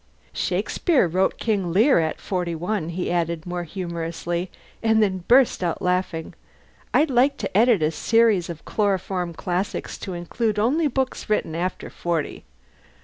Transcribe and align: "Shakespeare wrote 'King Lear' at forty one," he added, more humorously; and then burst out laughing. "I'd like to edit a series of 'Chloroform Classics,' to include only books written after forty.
"Shakespeare 0.33 1.07
wrote 1.07 1.37
'King 1.37 1.71
Lear' 1.71 1.99
at 1.99 2.19
forty 2.19 2.55
one," 2.55 2.89
he 2.89 3.11
added, 3.11 3.45
more 3.45 3.65
humorously; 3.65 4.49
and 4.81 4.99
then 5.03 5.25
burst 5.27 5.63
out 5.63 5.79
laughing. 5.79 6.33
"I'd 6.91 7.11
like 7.11 7.37
to 7.37 7.55
edit 7.55 7.83
a 7.83 7.91
series 7.91 8.49
of 8.49 8.65
'Chloroform 8.65 9.35
Classics,' 9.35 9.99
to 9.99 10.15
include 10.15 10.57
only 10.57 10.87
books 10.87 11.29
written 11.29 11.53
after 11.53 11.91
forty. 11.91 12.45